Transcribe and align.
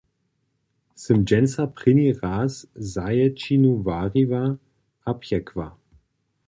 Sym 1.01 1.19
dźensa 1.27 1.63
prěni 1.75 2.07
raz 2.21 2.53
zaječinu 2.93 3.71
wariła 3.85 4.43
a 5.09 5.11
pjekła. 5.21 5.69